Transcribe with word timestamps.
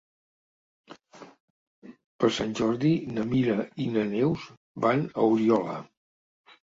Per 2.23 2.29
Sant 2.37 2.57
Jordi 2.61 2.93
na 3.17 3.27
Mira 3.35 3.59
i 3.85 3.89
na 3.99 4.07
Neus 4.17 4.49
van 4.87 5.05
a 5.13 5.29
Oriola. 5.35 5.77